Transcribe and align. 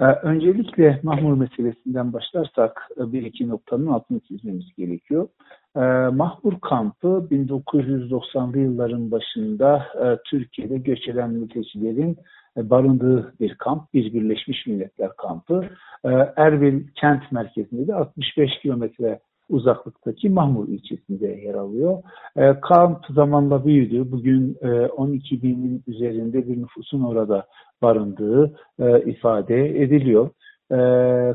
Ee, 0.00 0.04
öncelikle 0.04 1.00
Mahmur 1.02 1.36
meselesinden 1.36 2.12
başlarsak 2.12 2.88
e, 2.96 3.12
bir 3.12 3.22
iki 3.22 3.48
noktanın 3.48 3.86
altını 3.86 4.20
çizmemiz 4.20 4.74
gerekiyor. 4.76 5.28
Ee, 5.76 5.80
Mahmur 6.12 6.60
kampı 6.60 7.28
1990'lı 7.30 8.58
yılların 8.58 9.10
başında 9.10 9.86
e, 9.94 10.18
Türkiye'de 10.30 10.78
göç 10.78 11.08
eden 11.08 11.30
mültecilerin 11.30 12.16
e, 12.56 12.70
barındığı 12.70 13.34
bir 13.40 13.54
kamp, 13.54 13.94
bir 13.94 14.14
Birleşmiş 14.14 14.66
Milletler 14.66 15.10
kampı. 15.16 15.64
Ee, 16.04 16.08
Erbil 16.36 16.86
kent 16.94 17.32
merkezinde 17.32 17.86
de 17.86 17.94
65 17.94 18.50
kilometre 18.62 19.20
uzaklıktaki 19.50 20.30
Mahmur 20.30 20.68
ilçesinde 20.68 21.26
yer 21.26 21.54
alıyor. 21.54 22.02
E, 22.36 22.60
kamp 22.60 23.06
zamanla 23.10 23.64
büyüdü. 23.64 24.12
Bugün 24.12 24.56
e, 24.62 24.86
12 24.86 25.42
binin 25.42 25.82
üzerinde 25.86 26.48
bir 26.48 26.62
nüfusun 26.62 27.02
orada 27.02 27.46
barındığı 27.82 28.56
e, 28.78 29.00
ifade 29.00 29.82
ediliyor. 29.82 30.30
E, 30.72 30.78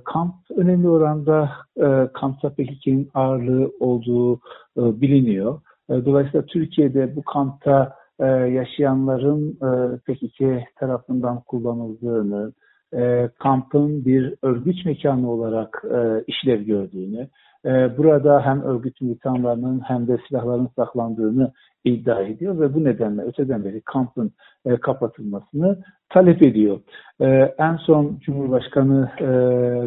kamp 0.04 0.36
önemli 0.56 0.90
oranda 0.90 1.52
e, 1.78 2.08
kampta 2.14 2.50
PKK'nin 2.50 3.10
ağırlığı 3.14 3.72
olduğu 3.80 4.36
e, 4.78 5.02
biliniyor. 5.02 5.62
E, 5.90 6.06
dolayısıyla 6.06 6.46
Türkiye'de 6.46 7.16
bu 7.16 7.24
kampta 7.24 7.96
e, 8.20 8.26
yaşayanların 8.26 9.50
e, 9.50 9.98
PKK 9.98 10.42
tarafından 10.76 11.42
kullanıldığını, 11.42 12.54
e, 12.94 13.30
kampın 13.40 14.06
bir 14.06 14.36
örgüt 14.42 14.86
mekanı 14.86 15.32
olarak 15.32 15.84
e, 15.92 16.24
işlev 16.28 16.62
gördüğünü, 16.62 17.28
e, 17.66 17.98
burada 17.98 18.42
hem 18.46 18.62
örgüt 18.62 19.02
militanlarının 19.02 19.80
hem 19.80 20.08
de 20.08 20.18
silahların 20.28 20.70
saklandığını 20.76 21.52
iddia 21.84 22.22
ediyor 22.22 22.60
ve 22.60 22.74
bu 22.74 22.84
nedenle 22.84 23.22
öteden 23.22 23.66
beri 23.66 23.82
kampın 23.82 24.32
e, 24.66 24.78
kapatılmasını 24.78 25.84
talep 26.10 26.42
ediyor. 26.42 26.80
E, 27.22 27.26
en 27.58 27.76
son 27.76 28.20
Cumhurbaşkanı 28.20 29.12
e, 29.20 29.28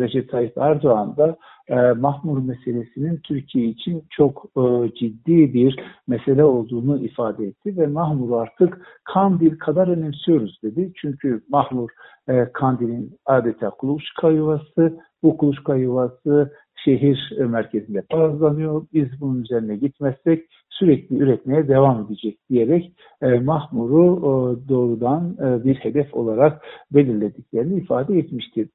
Recep 0.01 0.31
Tayyip 0.31 0.59
Erdoğan 0.59 1.17
da 1.17 1.37
e, 1.69 1.75
Mahmur 1.75 2.39
meselesinin 2.39 3.17
Türkiye 3.17 3.67
için 3.67 4.05
çok 4.11 4.45
e, 4.57 4.95
ciddi 4.95 5.55
bir 5.55 5.81
mesele 6.07 6.45
olduğunu 6.45 7.05
ifade 7.05 7.47
etti 7.47 7.77
ve 7.77 7.87
Mahmur'u 7.87 8.37
artık 8.37 8.81
Kandil 9.05 9.59
kadar 9.59 9.89
önemsiyoruz 9.89 10.59
dedi. 10.63 10.93
Çünkü 10.97 11.43
Mahmur 11.49 11.91
e, 12.29 12.53
Kandil'in 12.53 13.17
adeta 13.27 13.71
kuluçka 13.71 14.31
yuvası, 14.31 15.01
bu 15.23 15.37
kuluçka 15.37 15.77
yuvası 15.77 16.53
şehir 16.85 17.39
merkezinde 17.39 18.03
fazlanıyor. 18.11 18.87
Biz 18.93 19.21
bunun 19.21 19.43
üzerine 19.43 19.77
gitmezsek 19.77 20.45
sürekli 20.71 21.17
üretmeye 21.17 21.69
devam 21.69 22.07
edecek 22.07 22.39
diyerek 22.51 22.93
e, 23.23 23.29
Mahmur'u 23.29 24.17
e, 24.17 24.69
doğrudan 24.69 25.37
e, 25.41 25.65
bir 25.65 25.75
hedef 25.75 26.15
olarak 26.15 26.65
belirlediklerini 26.91 27.81
ifade 27.81 28.19
etmiştir. 28.19 28.69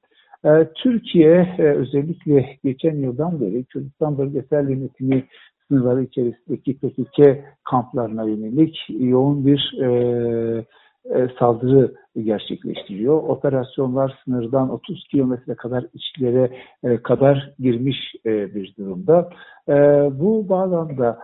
E, 0.45 0.49
Türkiye 0.75 1.55
e, 1.57 1.63
özellikle 1.63 2.57
geçen 2.63 2.95
yıldan 2.95 3.41
beri 3.41 3.63
Kürdistan 3.63 4.17
Bölgesel 4.17 4.69
Yönetimi 4.69 5.23
sınırları 5.67 6.03
içerisindeki 6.03 6.77
PKK 6.77 7.43
kamplarına 7.63 8.23
yönelik 8.23 8.75
yoğun 8.89 9.45
bir 9.45 9.81
e, 9.81 10.65
e, 11.05 11.27
saldırı 11.39 11.93
gerçekleştiriyor. 12.23 13.23
Operasyonlar 13.23 14.19
sınırdan 14.25 14.69
30 14.69 15.07
kilometre 15.07 15.55
kadar 15.55 15.85
içlere 15.93 16.51
e, 16.83 16.97
kadar 16.97 17.53
girmiş 17.59 17.97
e, 18.25 18.55
bir 18.55 18.75
durumda. 18.77 19.29
Bu 20.11 20.49
bağlamda 20.49 21.19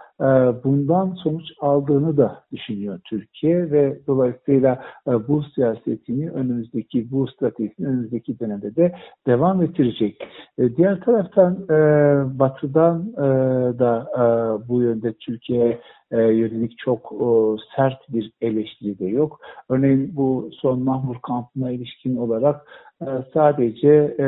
bundan 0.64 1.14
sonuç 1.14 1.44
aldığını 1.60 2.18
da 2.18 2.44
düşünüyor 2.52 3.00
Türkiye 3.10 3.72
ve 3.72 4.00
dolayısıyla 4.08 4.84
bu 5.28 5.44
siyasetini 5.44 6.30
önümüzdeki, 6.30 7.12
bu 7.12 7.28
stratejisini 7.28 7.88
önümüzdeki 7.88 8.40
dönemde 8.40 8.76
de 8.76 8.96
devam 9.28 9.64
ettirecek. 9.64 10.24
Diğer 10.78 11.02
taraftan 11.02 11.68
Batı'dan 12.40 13.14
da 13.80 14.08
bu 14.68 14.82
yönde 14.82 15.14
Türkiye 16.10 16.34
yönelik 16.34 16.78
çok 16.78 17.14
sert 17.76 18.14
bir 18.14 18.32
eleştiri 18.42 19.00
de 19.00 19.06
yok. 19.06 19.40
Örneğin 19.70 20.16
bu 20.16 20.50
son 20.54 20.84
Mahmur 20.84 21.16
kampına 21.22 21.72
ilişkin 21.72 22.18
olarak 22.18 22.62
e, 23.02 23.06
sadece 23.34 24.16
e, 24.20 24.26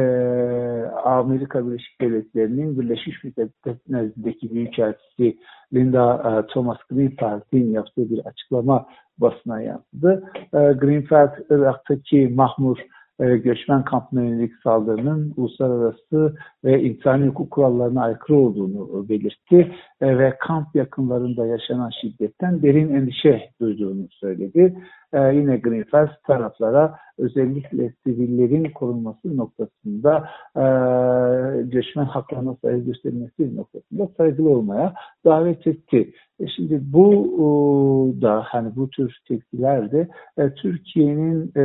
Amerika 1.04 1.68
Birleşik 1.68 2.02
Devletleri'nin 2.02 2.80
Birleşmiş 2.80 3.24
Milletler'deki 3.24 4.54
Büyükelçisi 4.54 5.38
Linda 5.74 6.16
e, 6.16 6.54
Thomas 6.54 6.78
Greenfeld'in 6.90 7.72
yaptığı 7.72 8.10
bir 8.10 8.20
açıklama 8.26 8.86
basına 9.18 9.62
yansıdı. 9.62 10.24
Greenfeld, 10.52 11.32
Irak'taki 11.50 12.32
Mahmur 12.36 12.78
göçmen 13.22 13.84
kampına 13.84 14.22
yönelik 14.24 14.52
saldırının 14.64 15.34
uluslararası 15.38 16.36
ve 16.64 16.84
insani 16.84 17.28
hukuk 17.28 17.52
kurallarına 17.52 18.02
aykırı 18.02 18.38
olduğunu 18.38 19.10
belirtti. 19.10 19.72
Ve 20.02 20.38
kamp 20.40 20.76
yakınlarında 20.76 21.46
yaşanan 21.46 21.90
şiddetten 22.02 22.62
derin 22.62 22.96
endişe 22.96 23.50
duyduğunu 23.62 24.08
söyledi 24.10 24.76
e, 25.14 25.36
yine 25.36 25.58
Greenfeld 25.58 26.10
taraflara 26.28 26.96
özellikle 27.18 27.94
sivillerin 28.04 28.72
korunması 28.72 29.38
noktasında 29.38 30.30
e, 30.56 30.64
göçmen 31.62 32.06
haklarına 32.06 32.56
saygı 32.62 32.86
gösterilmesi 32.86 33.56
noktasında 33.56 34.08
saygılı 34.18 34.50
olmaya 34.50 34.94
davet 35.26 35.68
etti. 35.68 36.14
E 36.40 36.48
şimdi 36.48 36.80
bu 36.84 37.12
e, 37.38 38.22
da 38.22 38.44
hani 38.46 38.76
bu 38.76 38.90
tür 38.90 39.18
tepkiler 39.28 39.92
de 39.92 40.08
e, 40.38 40.54
Türkiye'nin 40.54 41.52
e, 41.56 41.64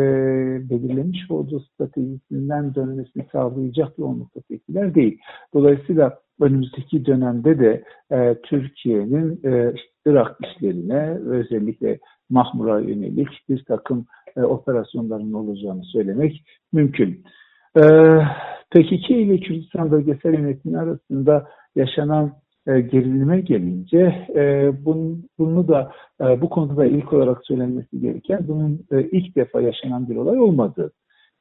belirlemiş 0.70 1.30
olduğu 1.30 1.60
stratejisinden 1.60 2.74
dönmesini 2.74 3.26
sağlayacak 3.32 3.98
yoğunlukta 3.98 4.40
tepkiler 4.40 4.94
değil. 4.94 5.18
Dolayısıyla 5.54 6.18
önümüzdeki 6.40 7.06
dönemde 7.06 7.58
de 7.58 7.84
e, 8.10 8.34
Türkiye'nin 8.42 9.40
e, 9.44 9.72
Irak 10.06 10.36
işlerine 10.44 11.18
özellikle 11.26 11.98
Mahmur'a 12.30 12.80
yönelik 12.80 13.28
bir 13.48 13.64
takım 13.64 14.06
e, 14.36 14.42
operasyonların 14.42 15.32
olacağını 15.32 15.84
söylemek 15.84 16.44
mümkün. 16.72 17.24
E, 17.76 17.82
PKK 18.70 19.10
ile 19.10 19.40
Kürdistan 19.40 19.90
Bölgesel 19.90 20.34
Yönetimi 20.34 20.78
arasında 20.78 21.48
yaşanan 21.76 22.32
e, 22.66 22.80
gerilime 22.80 23.40
gelince 23.40 24.26
e, 24.34 24.72
bunu, 24.84 25.18
bunu 25.38 25.68
da 25.68 25.92
e, 26.20 26.40
bu 26.40 26.50
konuda 26.50 26.76
da 26.76 26.86
ilk 26.86 27.12
olarak 27.12 27.46
söylenmesi 27.46 28.00
gereken 28.00 28.48
bunun 28.48 28.86
e, 28.92 29.02
ilk 29.02 29.36
defa 29.36 29.60
yaşanan 29.60 30.08
bir 30.08 30.16
olay 30.16 30.38
olmadı. 30.38 30.92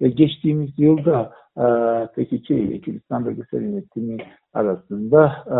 E, 0.02 0.08
geçtiğimiz 0.10 0.70
yılda 0.80 1.32
e, 1.58 1.66
PKK 2.08 2.50
ile 2.50 2.80
Kürdistan 2.80 3.26
Bölgesel 3.26 3.62
Yönetimi 3.62 4.18
arasında 4.54 5.26
e, 5.48 5.58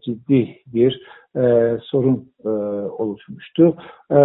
ciddi 0.00 0.56
bir 0.66 1.02
e, 1.36 1.76
sorun 1.82 2.32
e, 2.44 2.48
oluşmuştu. 2.88 3.76
E, 4.10 4.16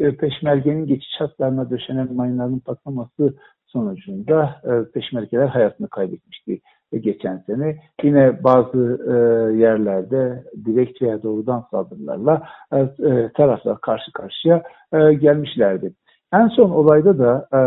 e, 0.00 0.16
peşmergenin 0.16 0.86
geçiş 0.86 1.20
hatlarına 1.20 1.70
döşenen 1.70 2.14
mayınların 2.14 2.58
patlaması 2.58 3.34
sonucunda 3.66 4.60
e, 4.64 4.92
peşmergeler 4.92 5.46
hayatını 5.46 5.88
kaybetmişti 5.88 6.60
geçen 7.00 7.38
sene. 7.38 7.76
Yine 8.02 8.44
bazı 8.44 9.00
e, 9.06 9.12
yerlerde 9.56 10.44
direkt 10.64 11.02
veya 11.02 11.22
doğrudan 11.22 11.64
saldırılarla 11.70 12.42
e, 12.72 12.78
e 12.78 13.32
taraflar 13.34 13.80
karşı 13.80 14.12
karşıya 14.12 14.62
e, 14.92 15.14
gelmişlerdi. 15.14 15.92
En 16.32 16.48
son 16.48 16.70
olayda 16.70 17.18
da 17.18 17.48
e, 17.52 17.60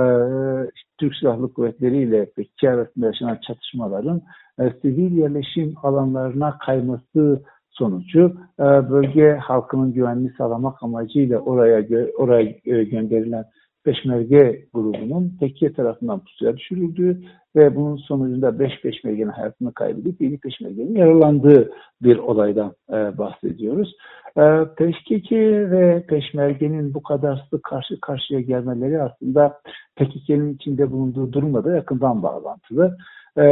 Türk 0.97 1.15
Silahlı 1.15 1.53
Kuvvetleri 1.53 1.97
ile 1.97 2.25
PKK 2.25 2.63
arasında 2.63 3.05
yaşanan 3.05 3.39
çatışmaların 3.47 4.21
e, 4.59 4.69
sivil 4.81 5.17
yerleşim 5.17 5.73
alanlarına 5.83 6.57
kayması 6.57 7.43
sonucu 7.69 8.33
e, 8.59 8.63
bölge 8.63 9.35
halkının 9.35 9.93
güvenliğini 9.93 10.33
sağlamak 10.37 10.83
amacıyla 10.83 11.39
oraya 11.39 11.85
oraya 12.17 12.55
e, 12.65 12.83
gönderilen 12.83 13.45
Peşmerge 13.85 14.65
grubunun 14.73 15.37
Tekke 15.39 15.73
tarafından 15.73 16.19
pusuya 16.19 16.57
düşürüldüğü 16.57 17.21
ve 17.55 17.75
bunun 17.75 17.95
sonucunda 17.95 18.59
5 18.59 18.81
Peşmerge'nin 18.81 19.29
hayatını 19.29 19.73
kaybedip 19.73 20.21
7 20.21 20.37
Peşmerge'nin 20.37 20.95
yaralandığı 20.95 21.71
bir 22.01 22.17
olaydan 22.17 22.73
e, 22.89 23.17
bahsediyoruz. 23.17 23.95
E, 24.37 24.41
PKK 24.77 25.31
ve 25.71 26.05
Peşmerge'nin 26.07 26.93
bu 26.93 27.03
kadar 27.03 27.47
sık 27.49 27.63
karşı 27.63 27.99
karşıya 28.01 28.39
gelmeleri 28.39 29.01
aslında 29.01 29.59
PKK'nin 29.95 30.53
içinde 30.53 30.91
bulunduğu 30.91 31.33
durumla 31.33 31.63
da 31.63 31.75
yakından 31.75 32.23
bağlantılı 32.23 32.97
e, 33.37 33.45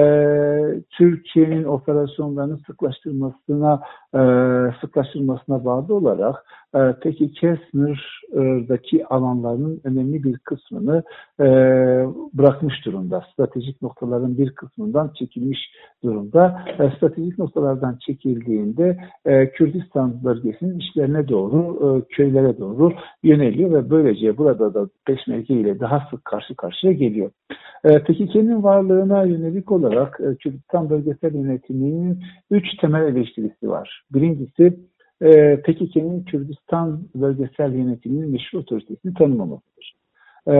Türkiye'nin 0.89 1.63
operasyonlarını 1.63 2.57
sıklaştırmasına 2.57 3.81
e, 4.15 4.19
sıklaştırmasına 4.81 5.65
bağlı 5.65 5.95
olarak 5.95 6.45
e, 6.75 6.79
PKK 6.93 7.59
sınırdaki 7.71 9.05
alanların 9.05 9.81
önemli 9.83 10.23
bir 10.23 10.37
kısmını 10.37 11.03
e, 11.39 11.45
bırakmış 12.33 12.85
durumda. 12.85 13.25
Stratejik 13.33 13.81
noktaların 13.81 14.37
bir 14.37 14.55
kısmından 14.55 15.11
çekilmiş 15.19 15.59
durumda. 16.03 16.63
E, 16.79 16.91
stratejik 16.97 17.39
noktalardan 17.39 17.97
çekildiğinde 18.05 18.97
e, 19.25 19.51
Kürdistan 19.51 20.23
bölgesinin 20.23 20.79
işlerine 20.79 21.27
doğru, 21.27 21.79
e, 21.83 22.15
köylere 22.15 22.57
doğru 22.57 22.93
yöneliyor 23.23 23.71
ve 23.73 23.89
böylece 23.89 24.37
burada 24.37 24.73
da 24.73 24.89
Peşmerge 25.05 25.53
ile 25.53 25.79
daha 25.79 26.07
sık 26.11 26.25
karşı 26.25 26.55
karşıya 26.55 26.93
geliyor. 26.93 27.31
E, 27.83 27.99
PKK'nın 27.99 28.63
varlığına 28.63 29.23
yönelik 29.23 29.71
olarak 29.71 30.19
e, 30.19 30.35
Kürdistan 30.35 30.89
Bölgesel 30.89 31.33
Yönetimi'nin 31.33 32.23
üç 32.51 32.65
temel 32.81 33.03
eleştirisi 33.03 33.69
var. 33.69 34.03
Birincisi 34.13 34.79
e, 35.21 35.61
PKK'nın 35.61 36.23
Kürdistan 36.23 37.03
Bölgesel 37.15 37.73
Yönetimi'nin 37.73 38.31
meşru 38.31 38.59
otoritesini 38.59 39.13
tanımamasıdır. 39.13 39.95
E, 40.47 40.55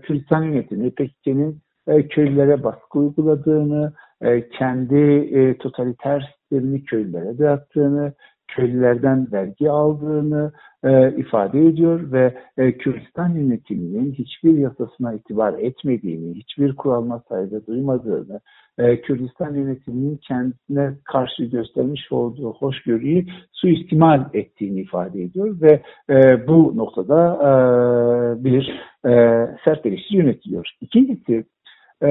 Kürdistan 0.00 0.42
Yönetimi 0.42 0.90
PKK'nın 0.90 1.60
e, 1.88 2.08
köylülere 2.08 2.62
baskı 2.62 2.98
uyguladığını, 2.98 3.92
e, 4.22 4.48
kendi 4.48 5.00
e, 5.34 5.58
totaliter 5.58 6.34
sistemini 6.38 6.84
köylülere 6.84 7.38
dağıttığını, 7.38 8.12
köylülerden 8.56 9.32
vergi 9.32 9.70
aldığını 9.70 10.52
e, 10.84 11.16
ifade 11.16 11.66
ediyor 11.66 12.12
ve 12.12 12.34
e, 12.56 12.72
Kürdistan 12.72 13.28
yönetiminin 13.28 14.12
hiçbir 14.12 14.58
yasasına 14.58 15.14
itibar 15.14 15.54
etmediğini, 15.58 16.34
hiçbir 16.34 16.76
kuralına 16.76 17.22
saygı 17.28 17.66
duymadığını, 17.66 18.40
e, 18.78 19.00
Kürdistan 19.00 19.54
yönetiminin 19.54 20.16
kendisine 20.16 20.94
karşı 21.04 21.44
göstermiş 21.44 22.12
olduğu 22.12 22.52
hoşgörüyü 22.52 23.26
suistimal 23.52 24.24
ettiğini 24.34 24.80
ifade 24.80 25.22
ediyor 25.22 25.60
ve 25.60 25.82
e, 26.10 26.46
bu 26.46 26.76
noktada 26.76 27.36
e, 27.42 28.44
bir 28.44 28.80
e, 29.06 29.10
sert 29.64 29.86
eleştiri 29.86 30.18
yönetiliyor. 30.18 30.70
İkincisi, 30.80 31.44
e, 32.02 32.08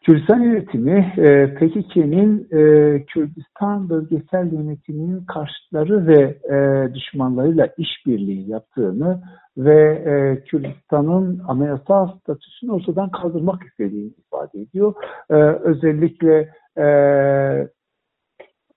Kürdistan 0.00 0.40
yönetimi 0.40 1.12
e, 1.16 1.54
PKK'nin 1.54 2.48
e, 2.52 3.04
Kürdistan 3.04 3.88
bölgesel 3.88 4.52
yönetiminin 4.52 5.24
karşıtları 5.24 6.06
ve 6.06 6.38
e, 6.54 6.88
düşmanlarıyla 6.94 7.68
işbirliği 7.76 8.50
yaptığını 8.50 9.22
ve 9.56 9.92
e, 9.92 10.44
Kürdistan'ın 10.44 11.42
anayasal 11.48 12.18
statüsünü 12.18 12.72
ortadan 12.72 13.10
kaldırmak 13.10 13.62
istediğini 13.62 14.12
ifade 14.18 14.60
ediyor. 14.60 14.94
E, 15.30 15.34
özellikle 15.64 16.48
e, 16.78 16.84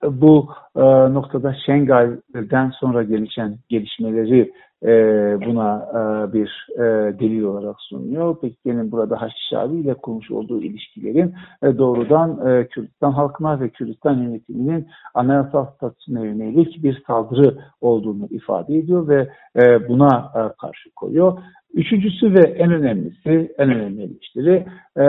bu 0.04 0.50
e, 0.76 0.82
noktada 1.14 1.56
Şengal'den 1.66 2.70
sonra 2.70 3.04
gelişen 3.04 3.58
gelişmeleri 3.70 4.52
e, 4.84 4.92
buna 5.46 5.90
e, 5.94 6.34
bir 6.34 6.68
e, 6.76 6.82
delil 7.20 7.44
olarak 7.44 7.76
sunuyor. 7.80 8.40
Pekke'nin 8.42 8.92
burada 8.92 9.22
Haçlı 9.22 9.76
ile 9.76 9.94
kurmuş 9.94 10.32
olduğu 10.32 10.62
ilişkilerin 10.62 11.34
e, 11.64 11.78
doğrudan 11.78 12.48
e, 12.48 12.68
Kürdistan 12.68 13.12
halkına 13.12 13.60
ve 13.60 13.70
Kürdistan 13.70 14.18
yönetiminin 14.18 14.88
anayasal 15.14 15.66
statüsüne 15.66 16.26
yönelik 16.26 16.84
bir 16.84 17.04
saldırı 17.08 17.58
olduğunu 17.82 18.28
ifade 18.30 18.78
ediyor 18.78 19.08
ve 19.08 19.30
e, 19.56 19.88
buna 19.88 20.32
e, 20.36 20.42
karşı 20.62 20.90
koyuyor. 20.96 21.38
Üçüncüsü 21.74 22.34
ve 22.34 22.40
en 22.40 22.72
önemlisi, 22.72 23.54
en 23.58 23.70
önemli 23.70 24.02
eleştiri, 24.04 24.66
e, 24.98 25.06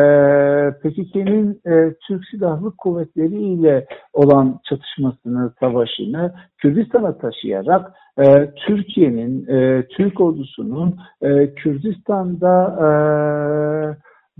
PKK'nin 0.70 1.60
e, 1.66 1.94
Türk 2.06 2.24
Silahlı 2.30 2.76
Kuvvetleri 2.76 3.42
ile 3.42 3.86
olan 4.12 4.60
çatışmasını, 4.68 5.52
savaşını 5.60 6.34
Kürdistan'a 6.58 7.18
taşıyarak 7.18 7.92
e, 8.18 8.50
Türkiye'nin, 8.66 9.46
e, 9.46 9.86
Türk 9.88 10.20
ordusunun 10.20 10.96
e, 11.22 11.54
Kürdistan'da 11.54 12.54
e, 12.80 12.88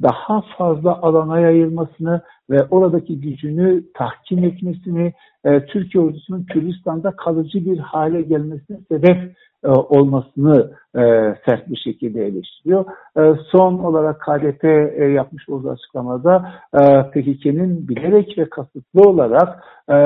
daha 0.02 0.42
fazla 0.58 1.02
alana 1.02 1.40
yayılmasını 1.40 2.20
ve 2.50 2.64
oradaki 2.70 3.20
gücünü 3.20 3.84
tahkim 3.94 4.44
etmesini, 4.44 5.12
e, 5.44 5.66
Türkiye 5.66 6.04
ordusunun 6.04 6.44
Kürdistan'da 6.44 7.10
kalıcı 7.10 7.64
bir 7.64 7.78
hale 7.78 8.22
gelmesine 8.22 8.78
sebep 8.88 9.34
e, 9.64 9.68
olmasını 9.68 10.70
e, 10.96 11.00
sert 11.46 11.68
bir 11.68 11.76
şekilde 11.76 12.26
eleştiriyor. 12.26 12.84
E, 13.18 13.34
son 13.50 13.78
olarak 13.78 14.20
KDP 14.20 14.64
e, 14.64 15.04
yapmış 15.04 15.48
olduğu 15.48 15.70
açıklamada 15.70 16.52
e, 16.74 17.10
PKK'nin 17.10 17.88
bilerek 17.88 18.38
ve 18.38 18.48
kasıtlı 18.48 19.00
olarak 19.10 19.64
e, 19.90 19.96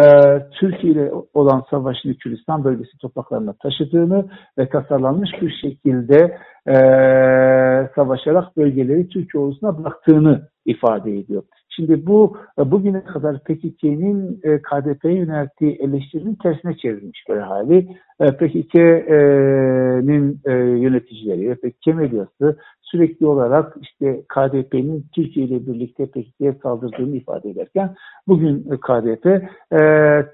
Türkiye 0.61 0.93
ile 0.93 1.13
olan 1.35 1.65
savaşını 1.71 2.15
Kürdistan 2.15 2.65
bölgesi 2.65 2.99
topraklarına 2.99 3.53
taşıdığını 3.53 4.25
ve 4.59 4.69
tasarlanmış 4.69 5.31
bir 5.43 5.51
şekilde 5.63 6.39
e, 6.67 6.77
savaşarak 7.99 8.57
bölgeleri 8.57 9.09
Türkiye 9.09 9.43
ordusuna 9.43 9.79
bıraktığını 9.79 10.49
ifade 10.67 11.19
ediyor. 11.19 11.43
Şimdi 11.69 12.07
bu 12.07 12.37
bugüne 12.59 13.05
kadar 13.05 13.39
PKK'nin 13.45 14.41
e, 14.43 14.63
KDP'ye 14.63 15.15
yönelttiği 15.15 15.73
eleştirinin 15.73 16.35
tersine 16.35 16.77
çevrilmiş 16.77 17.25
bir 17.29 17.37
hali. 17.37 17.89
E, 18.21 18.27
PKK'nin 18.27 19.21
e, 20.45 20.53
yöneticileri 20.53 21.51
ve 21.51 21.55
PKK 21.55 21.87
medyası 21.87 22.59
sürekli 22.83 23.27
olarak 23.27 23.77
işte 23.83 24.23
KDP'nin 24.29 25.07
Türkiye 25.15 25.47
ile 25.47 25.67
birlikte 25.67 26.07
PKK'ye 26.07 26.55
saldırdığını 26.63 27.17
ifade 27.17 27.51
ederken 27.51 27.95
bugün 28.29 28.63
KDP 28.63 29.27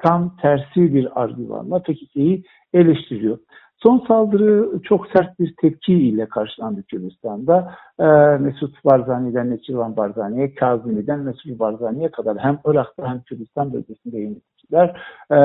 tam 0.02 0.36
tersi 0.42 0.94
bir 0.94 1.22
argümanla 1.22 1.78
PKK'yi 1.78 2.44
eleştiriyor. 2.74 3.38
Son 3.76 4.04
saldırı 4.08 4.82
çok 4.82 5.06
sert 5.06 5.38
bir 5.38 5.54
tepki 5.60 5.92
ile 5.92 6.26
karşılandı 6.26 6.82
Kürdistan'da. 6.82 7.74
E, 8.00 8.04
Mesut 8.38 8.84
Barzani'den 8.84 9.50
Neçirvan 9.50 9.96
Barzani'ye, 9.96 10.54
Kazimi'den 10.54 11.20
Mesut 11.20 11.58
Barzani'ye 11.58 12.10
kadar 12.10 12.38
hem 12.38 12.58
Irak'ta 12.66 13.10
hem 13.10 13.22
Kürdistan 13.22 13.72
bölgesinde 13.72 14.18
yöneticiler, 14.18 15.00
e, 15.30 15.38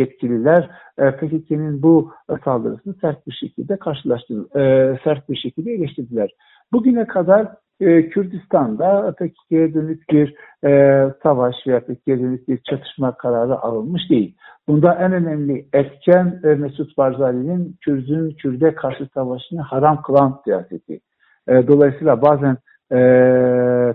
yetkililer 0.00 0.70
e, 0.98 1.10
PKK'nin 1.10 1.82
bu 1.82 2.12
saldırısını 2.44 2.94
sert 3.00 3.26
bir 3.26 3.32
şekilde 3.32 3.76
karşılaştı, 3.76 4.34
e, 4.56 4.60
sert 5.04 5.28
bir 5.28 5.36
şekilde 5.36 5.72
eleştirdiler. 5.72 6.30
Bugüne 6.72 7.06
kadar 7.06 7.48
e, 7.80 8.08
Kürdistan'da 8.08 9.14
PKK'ye 9.18 9.74
dönük 9.74 10.10
bir 10.10 10.34
e, 10.64 11.02
savaş 11.22 11.54
veya 11.66 11.80
PKK'ye 11.80 12.20
dönük 12.20 12.48
bir 12.48 12.58
çatışma 12.58 13.16
kararı 13.16 13.58
alınmış 13.58 14.10
değil. 14.10 14.36
Bunda 14.68 14.94
en 14.94 15.12
önemli 15.12 15.66
etken 15.72 16.40
e, 16.44 16.46
Mesut 16.48 16.98
Barzali'nin 16.98 17.76
Kürdün 17.80 18.30
Kürde 18.30 18.74
karşı 18.74 19.08
savaşını 19.14 19.60
haram 19.60 20.02
kılan 20.02 20.40
siyaseti. 20.44 21.00
E, 21.48 21.68
dolayısıyla 21.68 22.22
bazen 22.22 22.56
e, 22.92 22.98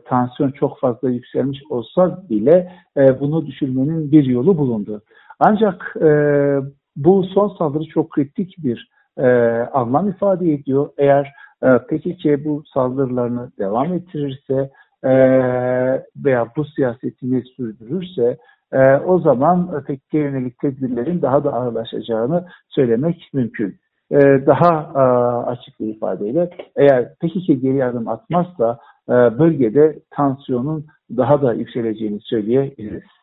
tansiyon 0.05 0.51
çok 0.51 0.79
fazla 0.79 1.09
yükselmiş 1.09 1.59
olsa 1.69 2.23
bile 2.29 2.71
e, 2.97 3.19
bunu 3.19 3.47
düşürmenin 3.47 4.11
bir 4.11 4.23
yolu 4.23 4.57
bulundu. 4.57 5.01
Ancak 5.39 5.95
e, 6.01 6.09
bu 6.95 7.23
son 7.23 7.55
saldırı 7.57 7.83
çok 7.83 8.09
kritik 8.09 8.55
bir 8.57 8.89
e, 9.17 9.27
anlam 9.73 10.09
ifade 10.09 10.53
ediyor. 10.53 10.89
Eğer 10.97 11.33
e, 11.63 11.77
PKK 11.77 12.45
bu 12.45 12.63
saldırılarını 12.73 13.51
devam 13.59 13.93
ettirirse 13.93 14.69
e, 15.03 15.11
veya 16.25 16.47
bu 16.55 16.65
siyasetini 16.65 17.43
sürdürürse 17.43 18.37
e, 18.73 18.95
o 18.95 19.19
zaman 19.19 19.83
PKK 19.83 20.13
yönelik 20.13 20.59
tedbirlerin 20.59 21.21
daha 21.21 21.43
da 21.43 21.53
ağırlaşacağını 21.53 22.45
söylemek 22.69 23.29
mümkün. 23.33 23.75
E, 24.11 24.17
daha 24.45 24.91
e, 24.95 25.01
açık 25.49 25.79
bir 25.79 25.87
ifadeyle 25.87 26.49
eğer 26.75 27.15
PKK 27.15 27.61
geri 27.61 27.85
adım 27.85 28.07
atmazsa 28.07 28.79
e, 29.09 29.13
bölgede 29.13 29.99
tansiyonun 30.09 30.85
daha 31.17 31.41
da 31.41 31.53
yükseleceğini 31.53 32.19
söyleyebiliriz. 32.21 33.18